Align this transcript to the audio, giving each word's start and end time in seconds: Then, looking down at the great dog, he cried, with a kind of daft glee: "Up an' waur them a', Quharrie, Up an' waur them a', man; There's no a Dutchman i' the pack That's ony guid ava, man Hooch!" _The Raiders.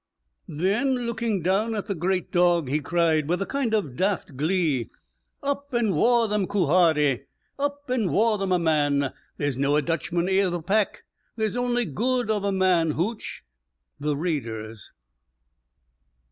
Then, 0.47 1.05
looking 1.05 1.43
down 1.43 1.75
at 1.75 1.85
the 1.85 1.93
great 1.93 2.31
dog, 2.31 2.69
he 2.69 2.79
cried, 2.79 3.27
with 3.29 3.39
a 3.39 3.45
kind 3.45 3.71
of 3.71 3.95
daft 3.95 4.35
glee: 4.35 4.89
"Up 5.43 5.71
an' 5.75 5.93
waur 5.93 6.27
them 6.27 6.45
a', 6.45 6.47
Quharrie, 6.47 7.25
Up 7.59 7.83
an' 7.87 8.09
waur 8.11 8.39
them 8.39 8.51
a', 8.51 8.57
man; 8.57 9.13
There's 9.37 9.59
no 9.59 9.75
a 9.75 9.81
Dutchman 9.83 10.27
i' 10.27 10.49
the 10.49 10.59
pack 10.63 11.03
That's 11.35 11.55
ony 11.55 11.85
guid 11.85 12.31
ava, 12.31 12.51
man 12.51 12.93
Hooch!" 12.93 13.43
_The 14.01 14.19
Raiders. 14.19 14.91